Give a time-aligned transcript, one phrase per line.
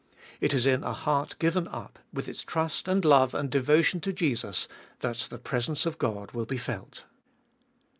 [0.39, 4.11] It is in a heart given up, with its trust and love and devotion to
[4.11, 4.67] Jesus,
[5.01, 7.03] that the presence of God will be felt.